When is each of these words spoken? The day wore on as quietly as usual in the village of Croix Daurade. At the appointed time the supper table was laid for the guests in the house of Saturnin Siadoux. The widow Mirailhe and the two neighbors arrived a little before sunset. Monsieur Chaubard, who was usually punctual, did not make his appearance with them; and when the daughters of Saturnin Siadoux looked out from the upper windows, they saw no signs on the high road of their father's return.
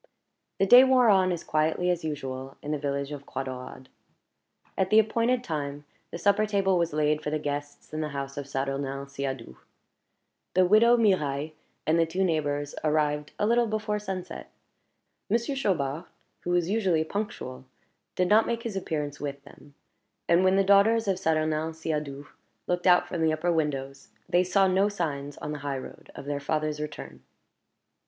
The 0.57 0.65
day 0.65 0.83
wore 0.83 1.09
on 1.09 1.31
as 1.31 1.43
quietly 1.43 1.91
as 1.91 2.03
usual 2.03 2.57
in 2.63 2.71
the 2.71 2.79
village 2.79 3.11
of 3.11 3.27
Croix 3.27 3.43
Daurade. 3.43 3.85
At 4.75 4.89
the 4.89 4.97
appointed 4.97 5.43
time 5.43 5.85
the 6.09 6.17
supper 6.17 6.47
table 6.47 6.79
was 6.79 6.91
laid 6.91 7.21
for 7.21 7.29
the 7.29 7.37
guests 7.37 7.93
in 7.93 8.01
the 8.01 8.09
house 8.09 8.35
of 8.35 8.47
Saturnin 8.47 9.05
Siadoux. 9.09 9.57
The 10.55 10.65
widow 10.65 10.97
Mirailhe 10.97 11.51
and 11.85 11.99
the 11.99 12.07
two 12.07 12.23
neighbors 12.23 12.73
arrived 12.83 13.33
a 13.37 13.45
little 13.45 13.67
before 13.67 13.99
sunset. 13.99 14.49
Monsieur 15.29 15.53
Chaubard, 15.53 16.05
who 16.39 16.49
was 16.49 16.67
usually 16.67 17.03
punctual, 17.03 17.65
did 18.15 18.27
not 18.27 18.47
make 18.47 18.63
his 18.63 18.75
appearance 18.75 19.19
with 19.19 19.43
them; 19.43 19.75
and 20.27 20.43
when 20.43 20.55
the 20.55 20.63
daughters 20.63 21.07
of 21.07 21.19
Saturnin 21.19 21.75
Siadoux 21.75 22.25
looked 22.65 22.87
out 22.87 23.07
from 23.07 23.21
the 23.21 23.31
upper 23.33 23.51
windows, 23.51 24.09
they 24.27 24.43
saw 24.43 24.65
no 24.67 24.89
signs 24.89 25.37
on 25.37 25.51
the 25.51 25.59
high 25.59 25.77
road 25.77 26.09
of 26.15 26.25
their 26.25 26.39
father's 26.39 26.79
return. 26.79 27.21